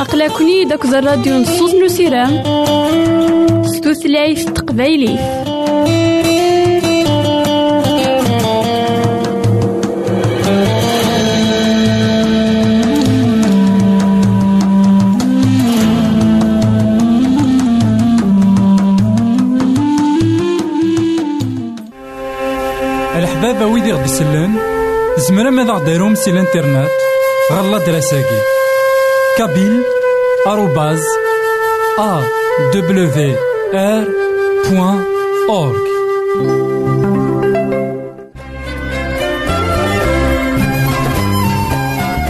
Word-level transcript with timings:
أقلكني 0.00 0.64
داك 0.64 0.84
الراديو 0.84 1.34
نصوص 1.34 1.74
نسيرام 1.74 2.42
ستوثلايف 3.64 4.44
تقبايلي. 4.44 5.18
الحبابة 23.16 23.66
ويدي 23.66 23.92
غدي 23.92 24.04
يسلن 24.04 24.77
تزمرم 25.28 25.60
ad 25.60 26.14
سي 26.14 26.30
الانترنت 26.30 26.90
غالا 27.52 27.78
دراساكي 27.78 28.40
كابيل 29.38 29.82
ɣer 30.46 30.58
ladras-agi 32.72 33.36
ار 33.74 34.04
بوان 34.70 35.04
اورك 35.48 35.88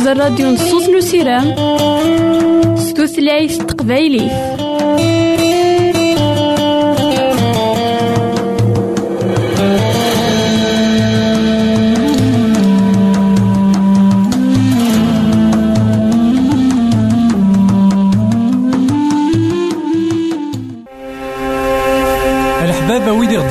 داك 0.06 0.18
الراديو 0.18 0.48
نصوص 0.48 0.90
نسيرام 0.90 1.56
ستوثلايف 2.78 3.58
تقبايلي. 3.58 4.56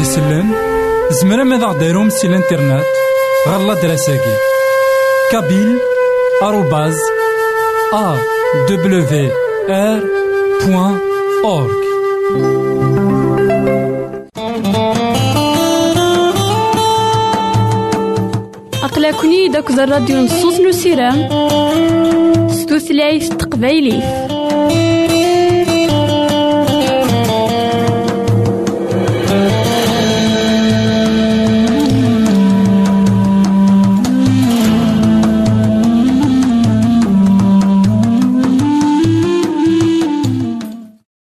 يسلن 0.01 0.53
زمرا 1.11 1.45
ماذا 1.45 1.67
غديرهم 1.67 2.11
سي 2.11 2.27
الانترنت 2.27 2.85
غالا 3.49 3.75
دراساكي. 3.75 4.37
كابيل 5.33 5.79
بوان 10.67 10.99
أورك 11.45 11.85
أقلكني 18.85 19.49
داك 19.49 19.71
الراديو 19.71 20.17
نصوص 20.17 20.61
نسيرام 20.61 21.29
ستوثلايف 22.49 23.29
تقبايليه 23.29 24.34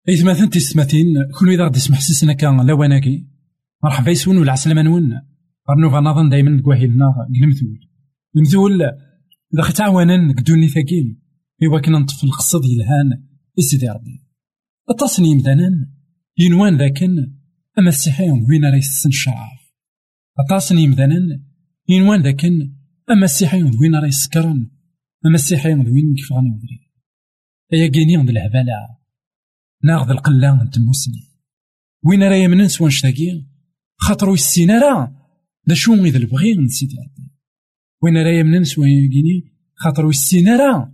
إثماثن 0.10 0.50
تيستماتين 0.50 1.08
كل 1.40 1.50
إذا 1.50 1.66
غدي 1.66 1.78
يسمح 1.78 2.00
سيسنا 2.00 2.34
كان 2.34 2.68
لواناكي 2.68 3.28
مرحبا 3.84 4.12
يسون 4.12 4.38
ولا 4.38 4.52
عسلامة 4.52 4.82
نون. 4.82 5.22
غنوفا 5.70 5.98
غنظن 5.98 6.30
دايما 6.30 6.62
كواهيلنا 6.62 7.06
المثول 7.44 7.80
المثول 8.36 8.82
إذا 9.54 9.62
خي 9.62 9.74
تعاونا 9.74 10.34
كدوني 10.34 10.68
ثاكين. 10.68 11.22
إوا 11.64 11.80
كنا 11.80 12.00
نطفي 12.00 12.24
القصد 12.24 12.66
يلهان. 12.66 13.24
إسيدي 13.60 13.90
ربي. 13.90 14.24
التصني 14.90 15.30
يمدانا 15.30 15.90
ينوان 16.38 16.78
ذاكن. 16.78 17.34
أما 17.80 17.90
السحيون 17.90 18.46
وين 18.50 18.66
راه 18.66 18.76
يسن 18.76 19.10
الشعاف 19.10 19.60
التصني 20.40 20.84
يمدانا 20.84 21.44
ينوان 21.90 22.22
ذاكن. 22.22 22.74
أما 23.12 23.26
السحيون 23.26 23.78
وين 23.78 23.96
راه 23.96 24.08
يسكرن 24.08 24.70
أما 25.26 25.36
السحيون 25.36 25.80
وين 25.80 26.16
كيف 26.16 26.34
غني 26.34 26.50
ودري 26.50 26.92
أيا 27.74 27.88
كيني 27.88 28.18
عند 28.18 28.30
الهبالة. 28.30 29.05
ناخذ 29.86 30.10
القلة 30.10 30.64
نتموسني 30.64 31.24
وين 32.04 32.24
راه 32.24 32.36
يمنن 32.36 32.68
سوا 32.68 32.88
نشتاقي 32.88 33.46
خاطرو 33.98 34.34
السينا 34.34 34.80
راه؟ 34.80 35.16
دا 35.68 35.76
شو 35.76 35.94
إذا 35.94 36.18
البغي 36.18 36.56
نسيت 36.56 36.90
وين 38.02 38.18
راه 38.18 38.40
يمنن 38.40 38.64
سوا 38.64 38.88
يجيني 38.88 39.54
خاطرو 39.76 40.10
السينا 40.10 40.56
راه؟ 40.56 40.94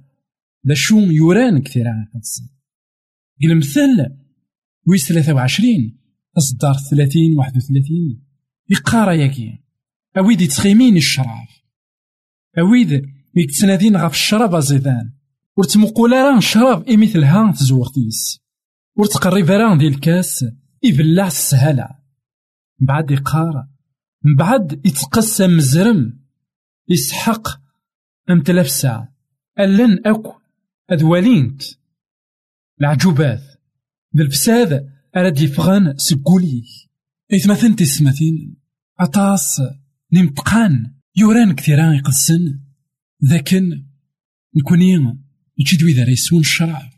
دا 0.63 0.73
شو 0.73 0.99
يوران 0.99 1.61
كثير 1.61 1.87
عن 1.87 2.05
قدس 2.13 2.43
قل 3.43 3.57
مثل 3.57 4.15
ويس 4.87 5.07
ثلاثة 5.07 5.33
وعشرين 5.33 5.97
أصدار 6.37 6.73
ثلاثين 6.73 7.37
واحد 7.37 7.57
وثلاثين. 7.57 8.23
يقارا 8.69 9.13
ياكي 9.13 9.59
أويد 10.17 10.41
يتخيمين 10.41 10.97
الشراف 10.97 11.63
أويد 12.59 13.05
يتسنادين 13.35 13.97
غاف 13.97 14.13
الشراب 14.13 14.55
أزيدان. 14.55 15.13
ورتمقول 15.57 16.11
راه 16.11 16.37
الشراب 16.37 16.87
إي 16.87 16.97
مثلها 16.97 17.51
تزوغتيس 17.51 18.41
ور 18.95 19.07
راه 19.49 19.77
ديال 19.77 19.93
الكاس 19.93 20.45
يبلع 20.83 21.27
السهالة 21.27 21.89
بعد 22.79 23.11
يقار 23.11 23.67
من 24.23 24.35
بعد 24.35 24.85
يتقسم 24.85 25.57
مزرم 25.57 26.19
يسحق 26.89 27.47
أم 28.29 28.41
تلاف 28.41 28.69
ساعة 28.69 29.15
ألن 29.59 29.99
أكو 30.05 30.33
أدوالينت 30.89 31.61
العجوبات. 32.81 33.41
بالفساد 34.13 34.89
أراد 35.15 35.39
يفغان 35.39 35.97
سكولي. 35.97 36.63
إثمثن 37.33 37.75
تسمثين 37.75 38.55
أطاس 38.99 39.61
نمتقان. 40.13 40.93
يوران 41.15 41.55
كثيران 41.55 41.95
يقدسن 41.95 42.59
ذاكن 43.25 43.85
نكوني 44.55 45.17
يجي 45.57 45.93
ذا 45.93 46.03
ريسون 46.03 46.39
الشرع. 46.39 46.90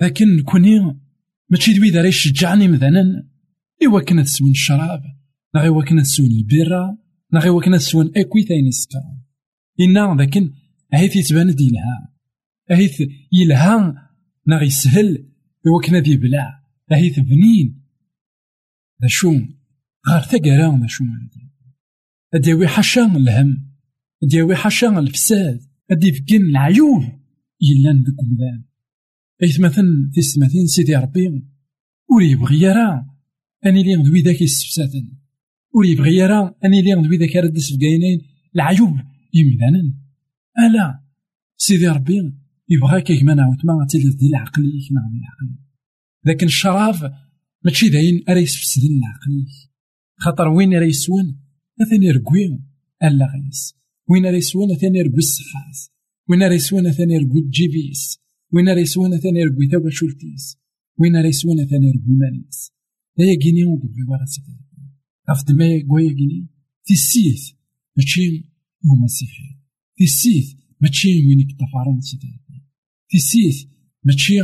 لكن 0.00 0.36
نكوني 0.36 1.00
ماشي 1.50 1.72
دوي 1.72 1.90
داري 1.90 2.08
يشجعني 2.08 2.68
مثلا. 2.68 3.28
إوا 3.86 4.00
كنا 4.00 4.22
تسون 4.22 4.50
الشراب 4.50 5.02
نا 5.54 5.66
إوا 5.66 5.84
كنا 5.84 6.02
تسون 6.02 6.26
البيرة 6.26 6.98
نا 7.32 7.48
إوا 7.48 7.62
كنا 7.62 7.76
تسون 7.76 8.12
أكوي 8.16 8.42
ثاني 8.42 8.68
يسكر 8.68 9.02
إنا 9.80 10.22
لكن 10.22 10.52
أهيث 10.94 11.16
يتبان 11.16 11.48
يلها 11.48 12.14
أهيث 12.70 13.02
يلها 13.32 14.08
نا 14.46 14.62
يسهل. 14.62 15.28
إوا 15.66 15.80
كنا 15.86 16.00
ذي 16.00 16.16
بلع 16.16 16.64
أهيث 16.92 17.18
بنين. 17.18 17.84
ذا 19.02 19.08
شو 19.08 19.40
غار 20.08 20.22
ثقرا 20.22 20.78
ذا 20.80 20.86
شو. 20.86 21.04
أديوي 22.34 22.68
حشا 22.68 23.04
الهم 23.04 23.70
أديوي 24.22 24.56
حشا 24.56 24.98
الفساد. 24.98 25.60
أدي 25.90 26.12
فكين 26.12 26.42
العيوب 26.42 27.02
يلان 27.60 27.96
ذوك 27.96 28.24
بلاد 28.24 28.67
إثمثن 29.44 30.10
تيستماثين 30.14 30.66
سيدي 30.66 30.96
ربي 30.96 31.28
ور 32.10 32.22
يبغي 32.22 32.60
يرى 32.60 33.06
أني 33.66 33.82
لي 33.82 33.94
ذوي 33.94 34.20
ذاك 34.22 34.42
يستفساتن 34.42 35.08
ور 35.74 35.86
يبغي 35.86 36.16
يرى 36.16 36.54
أني 36.64 36.82
لي 36.82 36.92
ذوي 36.94 37.16
ذاك 37.16 37.36
رد 37.36 37.58
سفقاينين 37.58 38.20
العيوب 38.54 38.96
يمدانا. 39.34 39.94
ألا 40.58 41.00
سيدي 41.56 41.88
ربي 41.88 42.32
يبغى 42.68 43.00
كيك 43.00 43.22
ما 43.22 43.34
نعاود 43.34 43.56
ما 43.64 43.86
تيلي 43.90 44.10
دي 44.10 44.26
العقلي 44.26 44.88
كما 44.88 45.00
العقل. 45.00 45.58
لكن 46.24 46.46
الشراب 46.46 47.14
ماشي 47.64 47.88
داين 47.88 48.24
أرا 48.28 48.38
يسفسدن 48.38 48.98
العقلي 48.98 49.46
خاطر 50.16 50.48
وين 50.48 50.74
راه 50.74 50.86
يسون 50.86 51.40
أثاني 51.82 52.10
ركوي 52.10 52.60
ألا 53.02 53.26
غيس. 53.26 53.74
وين 54.08 54.26
راه 54.26 54.32
يسون 54.32 54.70
أثاني 54.70 55.02
ركوي 55.02 55.18
الصحاس 55.18 55.90
وين 56.28 56.42
راه 56.42 56.54
يسون 56.54 56.86
أثاني 56.86 57.18
ركوي 57.18 57.40
الجيبيس. 57.40 58.18
وين 58.52 58.68
راه 58.68 58.80
يسوانا 58.80 59.16
ثاني 59.16 59.44
ربي 59.44 59.66
تاوا 59.66 59.90
شولتيس 59.90 60.58
وين 60.98 61.16
راه 61.16 61.26
يسوانا 61.26 61.64
ثاني 61.64 61.90
ربي 61.90 62.12
ماليس 62.12 62.72
لا 63.18 63.34
كيني 63.42 63.64
ودبي 63.64 64.02
ورا 64.08 64.24
سيدي 64.24 64.58
عرفت 65.28 65.50
ما 65.50 65.68
في 66.84 66.94
السيث 66.94 67.50
ماشي 67.96 68.44
هو 68.86 68.96
مسيحي 69.04 69.58
السيث 70.00 70.54
ماشي 70.80 71.26
وين 71.26 71.40
يتفارن 71.40 72.00
سيدي 72.00 72.40
السيث 73.14 73.64
ماشي 74.04 74.40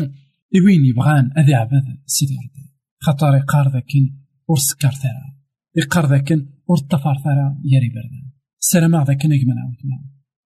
وين 0.65 0.85
يبغان 0.85 1.31
أذي 1.39 1.55
عباد 1.55 1.99
سيدي 2.07 2.35
ربي 2.35 2.71
خاطر 3.01 3.37
يقار 3.37 3.73
ذاكن 3.73 4.17
ور 4.49 4.59
سكر 4.59 4.91
ثرا 4.91 5.35
يقار 5.77 6.07
ذاكن 6.11 6.47
ور 6.69 6.79
ثرا 7.25 7.63
ياري 7.65 7.89
بردان 7.89 8.31
السلام 8.63 9.05
ذاكن 9.05 9.33
يجمع 9.33 9.55
عاود 9.63 9.77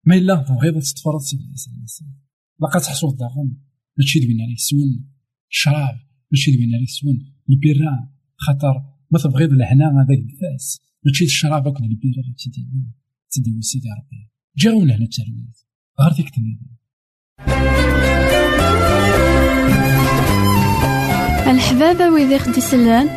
ما 0.06 0.16
إلا 0.16 0.36
تبغيض 0.36 0.80
تتفرض 0.80 1.20
سيدي 1.20 1.44
باقا 2.64 2.80
تحصل 2.80 3.16
داغن 3.18 3.50
ماشي 3.98 4.20
دوينا 4.20 4.44
لي 4.44 4.56
سون. 4.58 4.90
الشراب 5.52 5.98
ماشي 6.32 6.52
دوينا 6.56 6.78
لي 6.78 6.86
سون. 6.86 7.18
البيرا 7.50 8.10
خاطر 8.36 8.76
ما 9.12 9.20
تبغيض 9.20 9.52
الهنا 9.52 9.86
هذاك 9.86 10.20
الفاس 10.20 10.82
ماشي 11.06 11.26
الشراب 11.26 11.68
اكل 11.68 11.84
البيرا 11.84 12.24
تدي 12.38 12.68
تدي 13.32 13.62
سيدي 13.62 13.90
ربي. 13.90 14.30
جاونا 14.58 14.96
هنا 14.96 15.04
التلميذ 15.04 15.56
غير 16.02 16.12
ديك 16.12 16.32
الحبابة 21.48 22.10
ويدي 22.10 22.40
خدي 22.40 22.62
سلان 22.62 23.08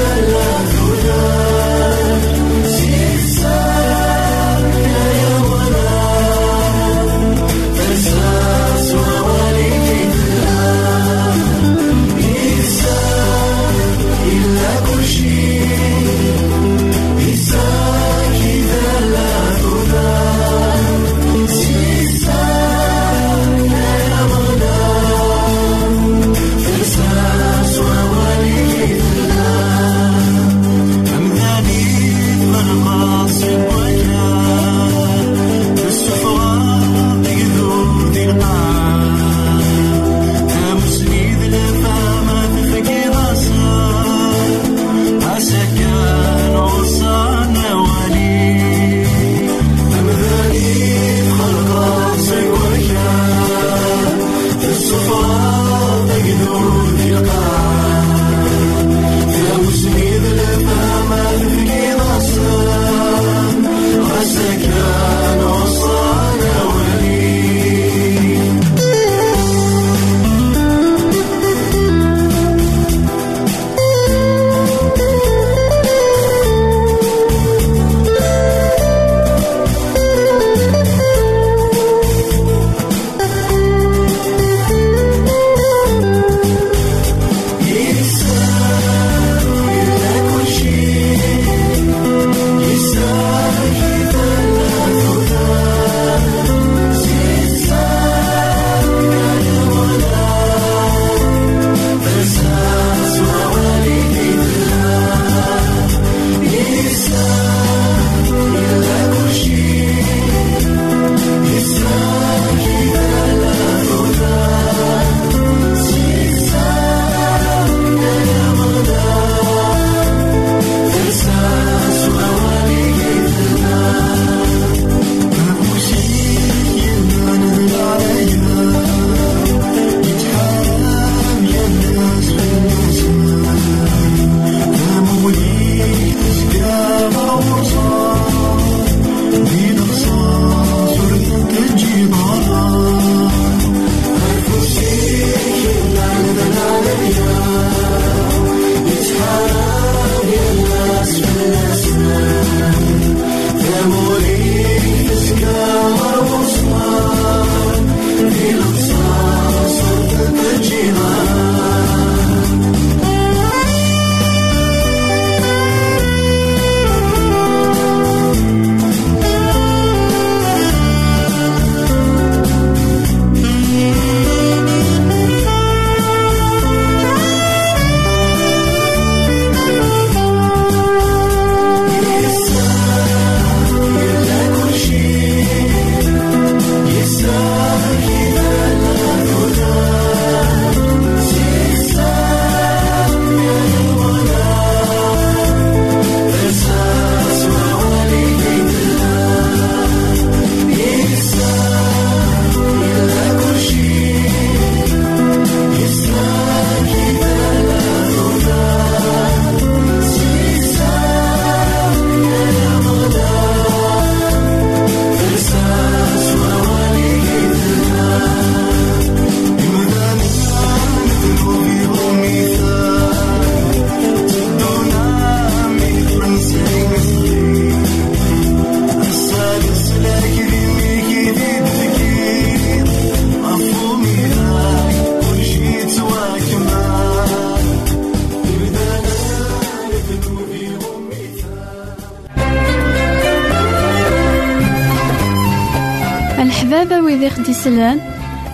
ويدي 247.43 247.53
خدي 247.53 247.53
سلان 247.53 247.99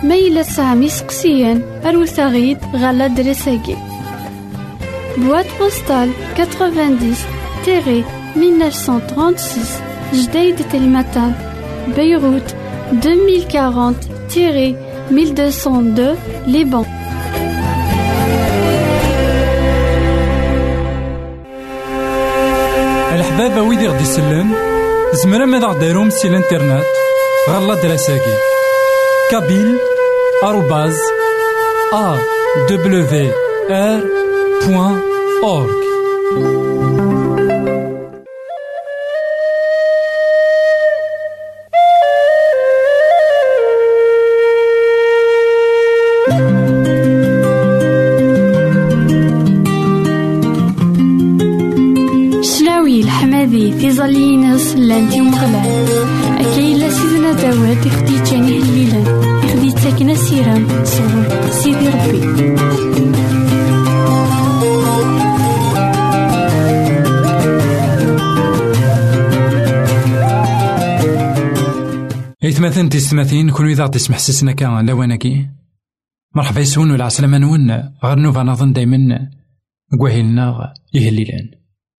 ميلا 0.02 0.42
سامي 0.42 0.88
سقسيان 0.88 1.62
أروساغيد 1.84 2.58
غالا 2.76 3.06
دريساكي. 3.06 3.76
بواد 5.16 5.46
بوستال 5.60 6.10
90 6.36 7.16
تيري 7.64 8.04
1936 8.36 9.64
جديد 10.14 10.56
تلمتان 10.72 11.34
بيروت 11.96 12.54
2040 12.92 13.96
تيري 14.30 14.76
1202 15.10 16.16
Liban. 16.46 16.86
الحبابة 23.14 23.62
ويدي 23.62 23.88
غدي 23.88 24.02
يسلن 24.02 24.50
زمرا 25.12 25.44
ماذا 25.46 25.66
غديرهم 25.66 26.10
سي 26.10 26.28
الانترنت 26.28 26.84
غالا 27.48 27.74
دراساكي 27.74 28.59
kabil 29.30 29.78
arrobas 30.42 30.98
a 31.92 32.18
w 32.68 33.30
r 33.86 34.00
في 53.80 53.90
ظلينس 53.92 54.74
لانتي 54.76 55.20
مغلا 55.20 55.62
أكيد 56.40 56.76
لسيدنا 56.76 57.32
داوات 57.32 57.86
أختي 57.86 58.22
جنيه 58.30 58.69
asirem 60.14 60.62
sɣur 60.92 61.26
Sidi 61.58 61.88
Rebbi. 61.94 62.20
إيثماثن 72.44 72.88
تيستماثين 72.88 73.50
كون 73.50 73.70
إذا 73.70 73.84
غدي 73.84 73.96
يسمح 73.96 74.18
سيسنا 74.18 74.52
كان 74.52 74.86
لواناكي 74.86 75.48
مرحبا 76.34 76.60
يسون 76.60 76.90
ولا 76.90 77.04
عسلامة 77.04 77.38
نون. 77.38 77.70
غير 78.04 78.18
نوفا 78.18 78.42
نظن 78.42 78.72
دايما 78.72 79.30
كواهيلنا 79.98 80.74
يهليلان. 80.94 81.50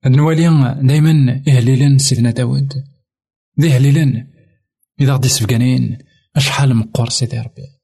هاد 0.06 0.12
نوالي 0.12 0.76
دايما 0.82 1.44
يهليلان 1.48 1.98
سيدنا 1.98 2.32
داود. 2.32 2.74
ذي 3.60 3.72
هليلان 3.72 4.28
إذا 5.02 5.14
غدي 5.14 5.28
يسفقانين 5.28 5.98
أشحال 6.36 6.76
مقور 6.76 7.10
سيدي 7.10 7.40
ربي. 7.40 7.81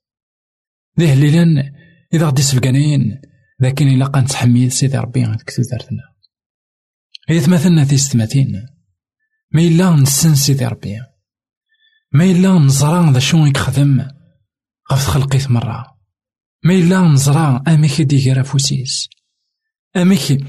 ذي 1.00 1.14
هليلان 1.14 1.74
إذا 2.14 2.28
غدي 2.28 2.42
يسفقانين 2.42 3.22
لكن 3.60 3.88
إلا 3.88 4.06
قان 4.06 4.26
تحميل 4.26 4.72
سيدي 4.72 4.98
ربي 4.98 5.24
هاديك 5.24 5.52
تودرتنا 5.52 6.04
إيثماثن 7.30 7.88
تيستماثين 7.88 8.68
ما 9.52 9.62
إلا 9.62 9.90
نسن 9.90 10.36
سيدي 10.36 10.66
ربي. 10.66 11.00
ما 12.12 12.24
إلا 12.24 12.60
نزرا 12.60 13.12
ذا 13.12 13.20
شون 13.20 13.48
يخدم 13.48 14.08
غف 14.92 15.08
خلقيت 15.08 15.52
مرة. 15.52 15.86
ما 16.64 16.74
إلا 16.74 17.02
نزرا 17.02 17.64
أميك 17.68 18.02
ديكير 18.02 18.42
أفوسيس. 18.42 19.10
أميك 19.96 20.46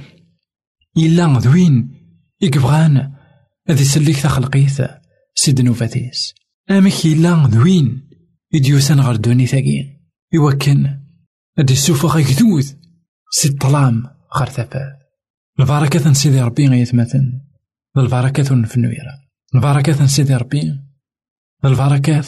إلا 0.96 1.38
ذوين 1.38 1.90
يكبغان 2.40 3.12
أذي 3.70 3.84
سليك 3.84 4.20
تخلقيت 4.20 4.76
سيد 5.34 5.60
نوفاتيس. 5.60 6.34
أميك 6.70 7.06
إلا 7.06 7.46
ذوين 7.46 8.08
يديوسان 8.52 9.00
غير 9.00 9.16
دوني 9.16 9.46
يوكن. 10.32 10.98
أدي 11.58 11.72
السوفة 11.72 12.08
غيكذوذ 12.08 12.72
سي 13.30 13.48
الظلام 13.48 14.04
غير 14.36 14.48
ثفاث 14.48 14.98
البركة 15.60 16.12
سيدي 16.12 16.40
ربي 16.40 16.68
غيثمثن 16.68 17.40
البركة 17.96 18.42
في 18.42 18.76
النويرة. 18.76 19.28
البركة 19.54 20.06
سيدي 20.06 20.36
ربي. 20.36 20.80
البركات 21.64 22.26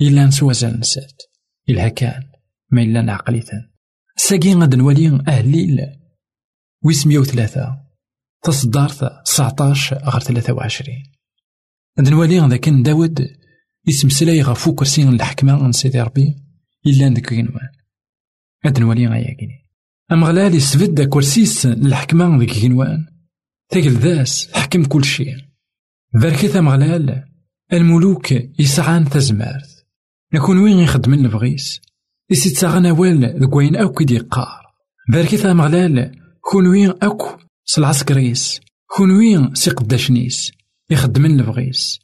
إلا 0.00 0.26
نسوى 0.26 0.54
زال 0.54 0.80
نسات 0.80 1.22
إلا 1.68 1.88
كان 1.88 2.22
ما 2.70 2.82
إلا 2.82 3.02
نعقليتان 3.02 3.70
ساقي 4.16 4.54
غاد 4.54 4.74
نولي 4.74 5.24
أهليل 5.28 5.80
ويس 6.84 7.06
مية 7.06 7.18
وثلاثة. 7.18 7.86
تصدارت 8.42 9.26
تسعطاش 9.26 9.92
غير 9.92 10.20
ثلاثة 10.20 10.52
وعشرين. 10.52 11.02
غاد 11.98 12.08
نولي 12.08 12.58
كان 12.58 12.82
داود 12.82 13.28
يسمسلاي 13.86 14.42
غفو 14.42 14.74
كرسي 14.74 15.02
الحكمة 15.02 15.62
من 15.62 15.72
سيدي 15.72 16.00
ربي. 16.00 16.45
إلا 16.86 17.08
ندك 17.08 17.26
كينوان 17.26 17.68
غاد 18.66 18.78
نولي 18.78 19.06
غايا 19.06 19.34
كيني. 19.34 19.66
أمغلال 20.12 20.54
يسفد 20.54 21.00
كرسيس 21.00 21.66
الحكمة 21.66 22.38
ذيك 22.38 22.50
كينوان 22.50 23.06
تاكل 23.70 23.90
ذاس 23.90 24.52
حكم 24.52 24.84
كل 24.84 25.04
شيء 25.04 25.36
باركت 26.14 26.56
أمغلال 26.56 27.24
الملوك 27.72 28.32
يسعان 28.58 29.08
تزمارت 29.08 29.86
نكون 30.34 30.58
وين 30.58 30.78
يخدمن 30.78 31.24
البغيس 31.24 31.80
إسي 32.32 32.50
تساغن 32.50 32.86
أوال 32.86 33.42
ذك 33.42 33.56
وين 33.56 33.76
أوك 33.76 34.00
يدي 34.00 34.18
قار. 34.18 34.66
باركي 35.08 35.52
مغلال 35.52 36.12
كون 36.40 36.66
وين 36.66 36.92
أوك 37.02 37.38
سالعسكريس 37.64 38.60
كون 38.86 39.10
وين 39.10 39.54
سي 39.54 39.70
قداشنيس 39.70 40.52
يخدمن 40.90 41.40
البغيس 41.40 42.00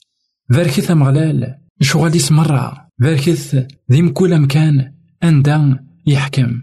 باركي 0.50 0.94
مغلال 0.94 1.58
شغاليس 1.80 2.32
مرة 2.32 2.88
باركيث 3.02 3.56
ذي 3.92 4.02
مكول 4.02 4.40
مكان 4.40 4.94
أندا 5.24 5.86
يحكم. 6.06 6.62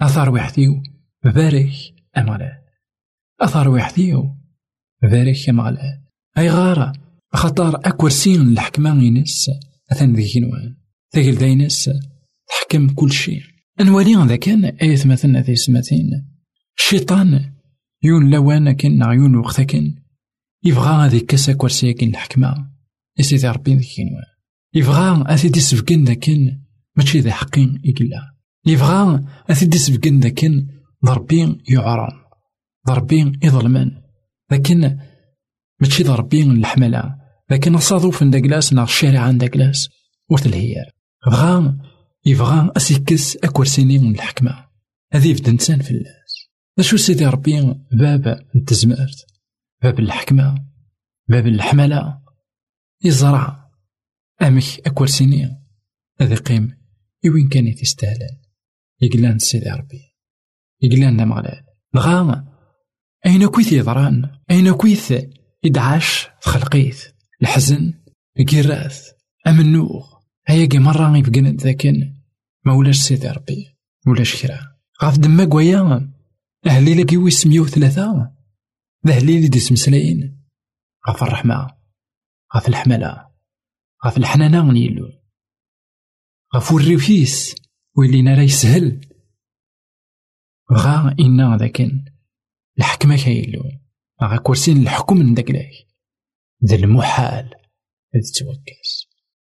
أثار 0.00 0.30
وحديو 0.30 0.82
بارك 1.24 1.72
أمغلال 2.18 2.58
أثار 3.40 3.68
وحديو 3.68 4.36
بارك 5.02 5.48
أمغلال 5.48 6.02
أي 6.38 6.50
غارة 6.50 6.92
خاطر 7.32 7.76
أكورسين 7.76 8.40
الحكمة 8.40 9.02
ينس 9.02 9.50
أثن 9.92 10.12
ذيك 10.12 10.36
نوان 10.36 10.76
ثقل 11.14 11.38
داينس 11.38 11.90
تحكم 12.48 12.88
كل 12.88 13.12
شيء. 13.12 13.42
أنوالي 13.80 14.14
ذا 14.14 14.36
كان 14.36 14.64
آية 14.64 15.06
مثلنا 15.06 15.40
ذي 15.40 15.56
سماتين 15.56 16.26
الشيطان 16.78 17.52
يون 18.02 18.30
لوان 18.30 18.72
كن 18.72 19.02
عيون 19.02 19.36
وقتا 19.36 19.62
كن. 19.62 19.94
يبغى 20.64 21.06
هذي 21.06 21.20
كاسا 21.20 21.52
كورسيا 21.52 21.92
كن 21.92 22.08
الحكمة 22.08 22.70
يسيدي 23.18 23.48
ربي 23.48 23.74
ذيك 23.74 24.00
نوان 24.00 24.35
يبغى 24.76 25.24
أثيدي 25.26 25.60
سفكن 25.60 26.04
ذا 26.04 26.14
كن 26.14 26.60
ماشي 26.96 27.20
ذا 27.20 27.32
حقين 27.32 27.80
يقلا 27.84 28.34
يبغى 28.66 29.24
أثيدي 29.50 29.78
سفكن 29.78 30.20
ذا 30.20 30.28
كن 30.28 30.66
ضربين 31.04 31.62
يعرم. 31.68 32.22
ضربين 32.86 33.38
يظلمن. 33.42 33.90
لكن 34.50 34.98
ماشي 35.80 36.02
ضربين 36.02 36.50
الحملة. 36.50 37.16
لكن 37.50 37.74
الصادوف 37.74 38.24
داكلاس 38.24 38.72
نا 38.72 38.82
الشارع 38.82 39.30
داكلاس 39.30 39.88
ورث 40.30 40.46
الهيار 40.46 40.90
بغا 41.26 41.78
يبغى 42.26 42.70
أسيكس 42.76 43.36
أكورسيني 43.36 43.98
من 43.98 44.14
الحكمة. 44.14 44.66
هذي 45.12 45.30
يبدا 45.30 45.50
إنسان 45.50 45.80
في 45.80 45.90
الناس 45.90 46.26
شو 46.80 46.96
سيدي 46.96 47.26
ربي 47.26 47.74
باب 47.92 48.40
التزمارت 48.56 49.26
باب 49.82 50.00
الحكمة؟ 50.00 50.54
باب 51.28 51.46
الحملة؟ 51.46 52.18
يزرع 53.04 53.65
أمك 54.42 54.86
أكورسيني 54.86 55.62
هذا 56.20 56.34
قيم. 56.34 56.78
يوين 57.24 57.48
كان 57.48 57.66
يتستاهلن 57.66 58.40
يقلان 59.00 59.38
سيدي 59.38 59.70
ربي 59.70 60.14
يقلان 60.82 61.16
دام 61.16 61.32
غلال 61.32 61.64
بغا 61.94 62.44
أين 63.26 63.46
كويث 63.46 63.72
يضران 63.72 64.30
أين 64.50 64.72
كويث 64.72 65.12
يدعاش 65.62 66.28
خلقيت. 66.40 66.96
الحزن 67.42 67.94
الكراث 68.40 69.10
أمنوغ 69.46 70.16
هيا 70.46 70.68
مرة 70.74 71.16
يبقى 71.18 71.40
ذاكن. 71.40 72.14
ما 72.64 72.72
ولاش 72.72 72.96
سيدي 72.96 73.28
ربي 73.28 73.76
ولاش 74.06 74.42
كرا. 74.42 74.76
غاف 75.02 75.18
دما 75.18 75.44
قويا. 75.44 76.12
أهلي 76.66 76.94
لك 76.94 77.12
ويس 77.12 77.46
مية 77.46 77.60
وثلاثة. 77.60 78.32
ذا 79.06 79.12
أهلي 79.12 79.40
لي 79.40 79.48
ديس 79.48 79.72
مسلاين 79.72 80.46
غاف 81.08 81.22
الرحمة. 81.22 81.70
غاف 82.56 82.68
الحملة. 82.68 83.25
غاف 84.06 84.18
الحنانة 84.18 84.72
نيلو 84.72 85.12
غاف 86.54 86.72
الريفيس 86.72 87.54
ويلي 87.96 88.34
راه 88.34 88.42
يسهل. 88.42 89.00
بغا 90.70 91.16
إنا 91.20 91.56
ذاكن 91.56 92.04
الحكمة 92.78 93.16
كايلو 93.16 93.62
غا 94.22 94.36
كورسين 94.36 94.82
الحكم 94.82 95.16
من 95.16 95.34
داك 95.34 95.50
ذا 96.64 96.76
المحال 96.76 97.50
إذ 98.14 98.32
توكس 98.38 99.08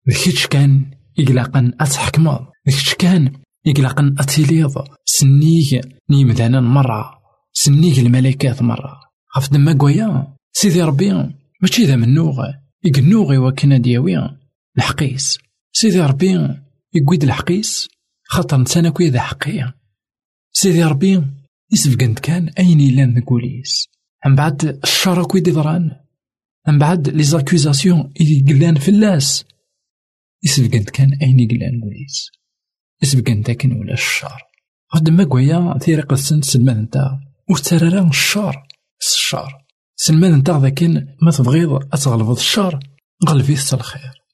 ذكيتش 0.10 0.48
كان 0.48 0.92
يقلقن 1.18 1.74
أتحكمض 1.80 2.48
ذكيتش 2.68 2.94
كان 2.94 3.42
يقلقن 3.66 4.16
أتيليض 4.20 4.74
سنيك 5.06 6.00
نيمذانا 6.10 6.62
مرة. 6.62 7.22
سنيك 7.54 8.00
الملكات 8.00 8.62
مرة. 8.62 9.00
خاف 9.28 9.52
دما 9.54 9.78
قويا 9.80 10.38
سيدي 10.52 10.82
ربي 10.82 11.14
ماشي 11.62 11.84
ذا 11.84 11.96
منوغ. 11.96 12.44
يقنوغ 12.86 13.48
وكنا 13.48 13.78
دياوي 13.78 14.45
الحقيس. 14.78 15.38
سيدي 15.74 16.00
ربي 16.02 16.50
يقويد 16.94 17.24
الحقيس 17.24 17.88
خاطر 18.24 18.58
نتانا 18.58 18.90
كوي 18.90 19.10
ذا 19.10 19.20
حقيا 19.20 19.74
سيدي 20.52 20.84
ربي 20.84 21.24
يسفقنت 21.74 22.20
كان 22.20 22.50
أين 22.50 22.80
إلا 22.80 23.06
نقوليس 23.06 23.88
من 24.26 24.36
بعد 24.36 24.80
الشر 24.84 25.24
كوي 25.24 25.42
ضران 25.42 25.92
من 26.68 26.80
بعد 26.80 27.10
لي 27.10 27.24
زاكوزاسيون 27.24 28.14
اللي 28.22 28.54
قلان 28.54 28.76
فلاس 28.76 29.46
يسفقنت 30.44 30.90
كان 30.90 31.14
أين 31.14 31.48
قلان 31.48 31.82
قوليس 31.82 32.32
اسبقن 33.04 33.42
داكن 33.42 33.72
ولا 33.72 33.94
الشر. 33.94 34.42
غد 34.96 35.10
ما 35.10 35.24
قويا 35.24 35.78
تيريق 35.82 36.14
السن 36.14 36.42
سلمان 36.42 36.82
نتا 36.82 37.20
وترارا 37.50 38.08
الشر. 38.08 38.64
الشر. 39.02 39.54
سلمان 39.96 40.36
نتا 40.36 40.60
ذاكن 40.60 41.08
ما 41.22 41.32
تبغيض 41.32 41.74
أتغلبض 41.94 42.38
الشر. 42.38 42.80
غلبي 43.30 43.54
الخير. 43.74 44.25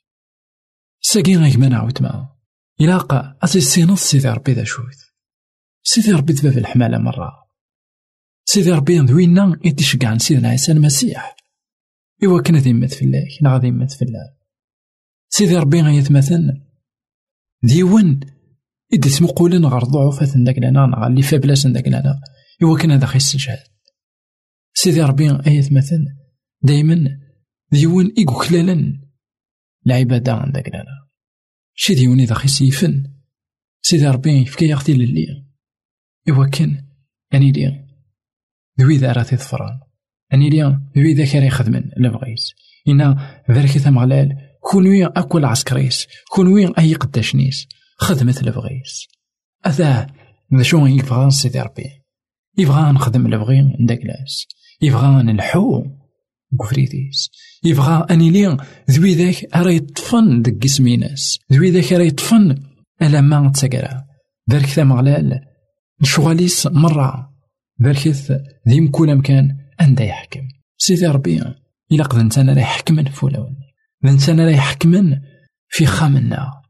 ساقي 1.01 1.35
غيك 1.35 1.57
ما 1.57 1.69
نعاود 1.69 2.01
معاه 2.01 2.39
إلاقا 2.81 3.37
أتيسينض 3.41 3.97
سيدي 3.97 4.29
ربي 4.29 4.53
ذا 4.53 4.63
شويت. 4.63 4.97
سيدي 5.83 6.11
ربي 6.11 6.33
تباب 6.33 6.57
الحمالة 6.57 6.97
مرة. 6.97 7.31
سيدي 8.45 8.71
ربي 8.71 8.99
ذوينا 8.99 9.59
يتشقع 9.65 10.17
سيدنا 10.17 10.49
عيسى 10.49 10.71
المسيح 10.71 11.35
إوا 12.23 12.41
كان 12.41 12.67
يمت 12.67 12.93
فلاك 12.93 13.27
نا 13.41 13.53
غادي 13.53 13.67
يمت 13.67 13.91
فلاك 13.91 14.37
سيدي 15.29 15.57
ربي 15.57 15.81
غيتمثل 15.81 16.61
ديون 17.63 18.19
إدي 18.93 19.09
تمقولن 19.09 19.65
غير 19.65 19.83
ضعفات 19.83 20.37
داك 20.37 20.57
لنا 20.57 20.85
نغا 20.85 21.07
اللي 21.07 21.21
فابلاس 21.21 21.67
داك 21.67 21.87
لنا. 21.87 22.21
إوا 22.63 22.77
كان 22.77 22.91
هذا 22.91 23.05
خيس 23.05 23.35
الجهاد. 23.35 23.59
سيدي 24.73 25.01
ربي 25.01 25.31
مثل 25.71 26.05
دايما 26.61 27.19
ديون 27.71 28.13
إيكوكلالا 28.17 29.01
العبادة 29.87 30.33
عندك 30.33 30.69
لنا 30.69 31.07
شي 31.73 31.95
ديون 31.95 32.19
إذا 32.19 32.35
خيس 32.35 32.61
يفن 32.61 33.03
سيدي 33.81 34.07
ربي 34.07 34.41
يفكي 34.41 34.65
يغتي 34.65 34.93
للي 34.93 35.45
إوا 36.29 36.47
كان 36.47 36.87
أني 37.33 37.51
لي 37.51 37.85
ذوي 38.79 38.97
ذا 38.97 39.11
راه 39.11 39.23
تظفران 39.23 39.79
أني 40.33 40.49
لي 40.49 40.79
ذوي 40.97 41.13
ذا 41.13 41.25
كاري 41.25 41.49
خدمن 41.49 41.83
لبغيس. 41.97 42.53
إنا 42.87 43.41
ذلك 43.51 43.69
ثمغلال 43.69 44.37
كونوي 44.61 45.05
أكل 45.05 45.45
عسكريس 45.45 46.07
كونوي 46.31 46.73
أي 46.77 46.93
قداشنيس 46.93 47.67
خدمة 47.97 48.41
لبغيس. 48.41 49.07
أذا 49.67 50.07
ذا 50.55 50.63
شو 50.63 50.85
يبغى 50.85 51.29
سيدي 51.29 51.61
ربي 51.61 52.01
يبغى 52.57 52.91
نخدم 52.91 53.27
لبغي 53.27 53.61
نداكلاس 53.79 54.47
يبغى 54.81 55.23
نلحو 55.23 55.85
كفريديس 56.59 57.29
يبغى 57.63 58.05
أني 58.11 58.29
لي 58.29 58.57
ذوي 58.91 59.13
ذاك 59.13 59.55
أرا 59.55 59.69
يطفن 59.69 60.41
دك 60.41 60.65
اسميناس 60.65 61.39
ذوي 61.53 61.71
ذاك 61.71 61.93
أرا 61.93 62.03
يطفن 62.03 62.55
ألا 63.01 63.21
ما 63.21 63.51
تسكرا 63.51 64.05
ذلك 64.51 64.65
ثمغلال 64.65 65.41
نشواليس 66.01 66.67
مرة 66.67 67.31
ذلك 67.83 68.07
ذي 68.69 68.81
مكون 68.81 69.15
مكان 69.15 69.57
أندا 69.81 70.03
يحكم 70.03 70.47
سيدي 70.77 71.07
ربي 71.07 71.43
إلا 71.91 72.03
قد 72.03 72.19
نتانا 72.19 72.53
راه 72.53 72.61
يحكمن 72.61 73.05
فولاون 73.05 73.55
نتانا 74.05 74.45
راه 74.45 74.51
يحكمن 74.51 75.19
في 75.69 75.85
خامنا 75.85 76.61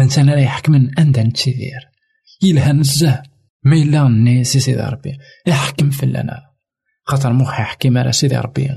نتانا 0.00 0.34
راه 0.34 0.40
يحكمن 0.40 0.98
أندا 0.98 1.22
نتسيدير 1.22 1.88
إلها 2.44 2.72
نزاه 2.72 3.22
ما 3.64 3.76
إلا 3.76 4.06
الناس 4.06 4.46
سيدي 4.46 4.80
ربي 4.80 5.18
يحكم 5.46 5.90
فلنا 5.90 6.40
خاطر 7.04 7.32
موخ 7.32 7.60
يحكم 7.60 7.98
على 7.98 8.12
سيدي 8.12 8.36
ربي 8.36 8.70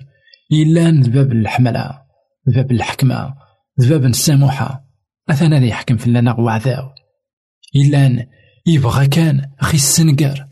إلا 0.51 0.89
ذباب 0.89 1.31
الحملة 1.31 2.01
ذباب 2.49 2.71
الحكمة 2.71 3.35
ذباب 3.79 4.05
السموحة. 4.05 4.83
أثنا 5.29 5.59
ذي 5.59 5.67
يحكم 5.67 5.97
فلنا 5.97 6.39
وعذاو 6.39 6.89
إلا 7.75 8.27
يبغى 8.65 9.07
كان 9.07 9.51
أخي 9.59 9.77
السنقر 9.77 10.47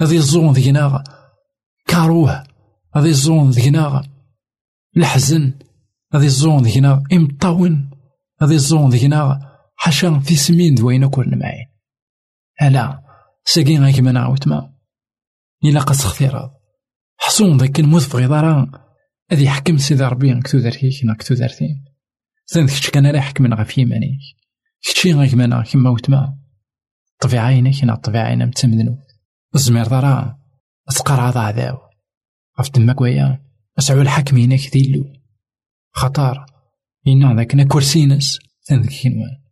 هذي 0.00 0.16
الزون 0.16 0.52
ذينا 0.52 1.04
كاروه. 1.86 2.44
هذي 2.96 3.08
الزون 3.08 3.50
ذينا 3.50 4.02
الحزن. 4.96 5.52
هذي 6.14 6.26
الزون 6.26 6.62
ذينا 6.62 7.02
إمطاون. 7.12 7.90
هذي 8.42 8.54
الزون 8.54 8.90
ذينا 8.90 9.54
حاشا 9.76 10.18
في 10.18 10.36
سمين 10.36 10.74
دوينا 10.74 11.08
كون 11.08 11.38
معين 11.38 11.66
ألا 12.62 13.02
ساقين 13.44 13.84
غيك 13.84 14.00
ما 14.00 14.12
نعاود 14.12 14.48
ما 14.48 14.74
إلا 15.64 15.80
قد 15.80 15.92
سختيرا 15.92 16.54
حصون 17.16 17.56
ذاك 17.56 17.80
الموت 17.80 18.02
في 18.02 18.14
هذي 19.30 19.44
يحكم 19.44 19.78
سيدي 19.78 20.04
ربي 20.04 20.40
كتو 20.40 20.58
دارتيك 20.58 21.04
نا 21.04 21.14
كتو 21.14 21.34
دارتين 21.34 21.84
زين 22.46 22.66
كتش 22.66 22.90
كان 22.90 23.06
راه 23.06 23.16
يحكم 23.16 23.54
غا 23.54 23.64
في 23.64 23.80
يمانيك 23.80 24.20
كتشي 24.82 25.12
غيك 25.12 25.34
مانا 25.34 25.62
كيما 25.62 25.90
وتما 25.90 26.38
طبيعينا 27.20 27.70
كنا 27.80 27.94
طبيعينا 27.94 28.46
متمدنو 28.46 28.98
الزمير 29.54 29.84
ضرا 29.84 30.38
أتقرع 30.88 31.38
عذاو 31.38 31.78
غف 32.60 32.70
دمك 32.70 33.00
ويا 33.00 33.44
أسعو 33.78 34.00
الحكمين 34.00 34.56
كديلو 34.56 35.04
خطار 35.92 36.46
إنا 37.06 37.34
ذاك 37.34 37.68
كرسينس 37.68 38.38
ثان 38.68 38.84
كينوان 38.84 39.42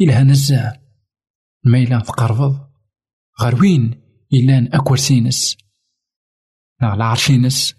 إلها 0.00 0.22
نزاه 0.22 0.80
ميلا 1.64 2.00
تقرفض. 2.00 2.68
غير 3.40 3.60
وين 3.60 4.00
إلان 4.32 4.74
أكورسينس 4.74 5.56
نا 6.82 6.94
العرشينس 6.94 7.74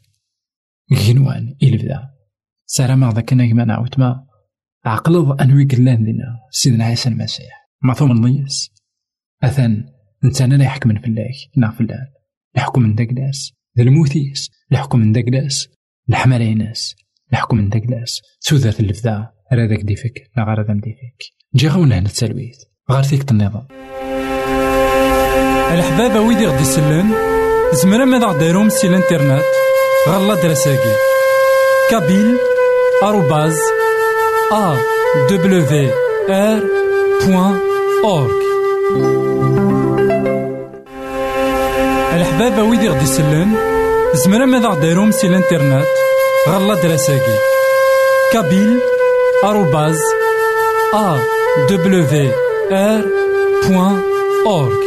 كينوان 0.97 1.55
إلبدا 1.63 2.09
سلام 2.65 3.09
ذاك 3.09 3.33
نجم 3.33 3.59
نعاود 3.59 3.99
ما 3.99 4.25
عقلض 4.85 5.41
أنوي 5.41 5.65
قلان 5.65 6.03
دينا 6.05 6.39
سيدنا 6.51 6.85
عيسى 6.85 7.09
المسيح. 7.09 7.69
ما 7.81 7.93
ثم 7.93 8.11
نضيس 8.11 8.71
أثن 9.43 9.83
نتانا 10.25 10.55
لا 10.55 10.63
يحكم 10.63 10.89
فلاك. 10.99 11.35
نا 11.57 11.71
فلان. 11.71 12.07
يحكم 12.57 12.81
من 12.81 12.95
داكلاس 12.95 13.53
الموتيس 13.79 14.51
يحكم 14.71 14.99
من 14.99 15.11
داكلاس 15.11 15.67
الحماليناس 16.09 16.95
يحكم 17.33 17.57
من 17.57 17.69
داكلاس 17.69 18.21
سوذات 18.39 18.79
اللفدا 18.79 19.31
راه 19.53 19.65
داك 19.65 19.81
ديفك. 19.81 20.31
لا 20.37 20.43
غير 20.43 20.61
هذا 20.61 20.73
مديفك. 20.73 21.23
جي 21.55 21.67
غاونا 21.67 21.99
هنا 21.99 22.07
التلويث. 22.07 22.57
غير 22.91 23.03
فيك 23.03 23.31
النظام 23.31 23.67
الحبابة 25.73 26.19
ويدي 26.21 26.47
غدي 26.47 26.61
يسلن 26.61 27.09
زمرا 27.83 28.05
ماذا 28.05 28.25
غديرهم 28.25 28.69
سي 28.69 28.87
الانترنت 28.87 29.43
غالا 30.07 30.35
دراساكي 30.35 30.95
كابيل 31.89 32.37
آروباز 33.03 33.57
أ 34.51 34.75
دبليو 35.29 35.91
آر 36.29 36.59
بوان 37.25 37.59
أورك 38.03 38.41
الحبابة 42.15 42.63
ويدي 42.63 42.89
غدي 42.89 43.03
يسلن 43.03 43.55
زمرا 44.13 44.45
ماذا 44.45 44.67
غديرهم 44.67 45.11
سي 45.11 45.27
الانترنت. 45.27 45.85
غالا 46.47 46.75
دراساكي 46.81 47.37
كابيل 48.33 48.79
آروباز 49.43 49.99
أ 50.93 51.17
دبليو 51.69 52.31
آر 52.71 53.01
بوان 53.67 54.01
أورك 54.45 54.79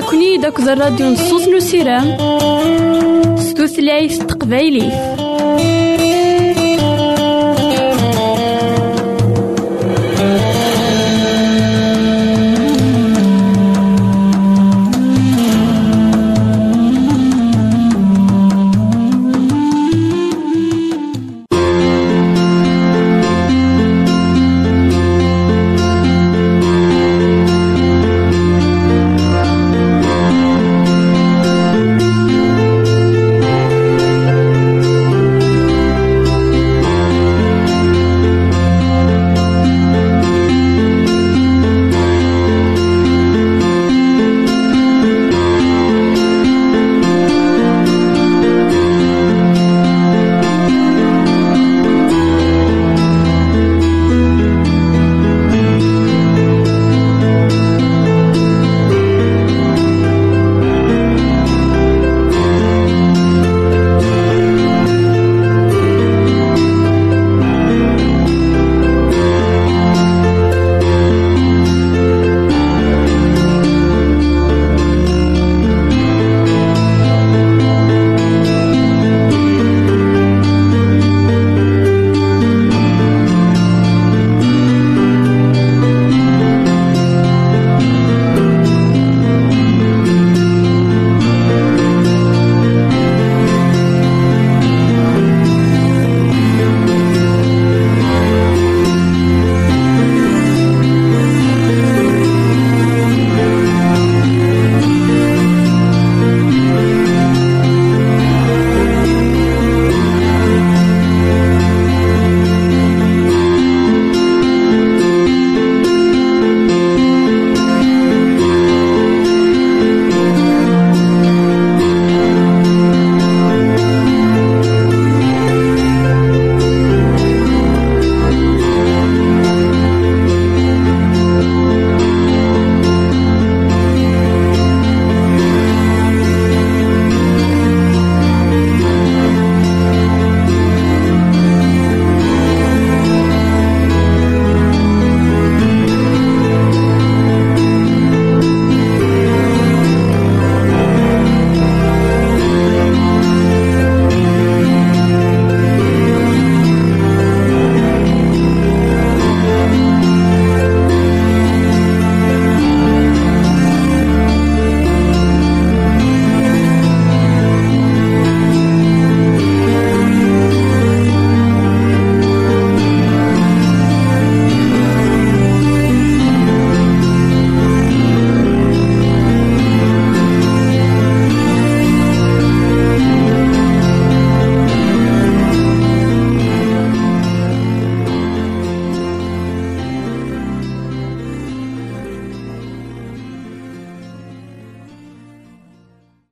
أقلكني 0.00 0.36
داك 0.36 0.60
الراديو 0.60 1.06
نصوص 1.06 1.48
نسيرام 1.48 2.16
ستوثلايف 3.36 4.18
تقبايليه 4.18 5.16